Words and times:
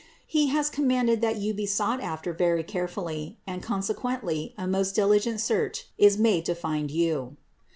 He 0.25 0.47
has 0.47 0.71
commanded 0.71 1.21
that 1.21 1.35
You 1.35 1.53
be 1.53 1.67
sought 1.67 2.01
after 2.01 2.33
very 2.33 2.63
carefully 2.63 3.37
and 3.45 3.61
consequently 3.61 4.55
a 4.57 4.65
most 4.67 4.95
dili 4.95 5.21
gent 5.21 5.39
search 5.41 5.89
is 5.99 6.15
being 6.15 6.23
made 6.23 6.45
to 6.45 6.55
find 6.55 6.89
You. 6.89 7.37